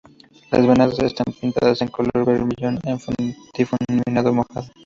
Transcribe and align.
Las 0.49 0.65
venas 0.65 0.97
están 0.97 1.31
pintadas 1.31 1.79
en 1.83 1.89
color 1.89 2.25
bermellón 2.25 2.79
en 2.85 2.97
el 3.19 3.35
difuminado 3.55 4.33
mojado. 4.33 4.67